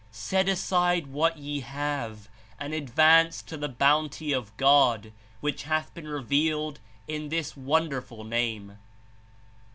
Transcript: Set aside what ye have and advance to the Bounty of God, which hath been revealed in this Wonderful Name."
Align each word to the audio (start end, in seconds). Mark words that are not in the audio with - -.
Set 0.11 0.49
aside 0.49 1.05
what 1.05 1.37
ye 1.37 1.59
have 1.59 2.27
and 2.59 2.73
advance 2.73 3.43
to 3.43 3.55
the 3.55 3.69
Bounty 3.69 4.33
of 4.33 4.57
God, 4.57 5.11
which 5.41 5.61
hath 5.61 5.93
been 5.93 6.07
revealed 6.07 6.79
in 7.07 7.29
this 7.29 7.55
Wonderful 7.55 8.23
Name." 8.23 8.79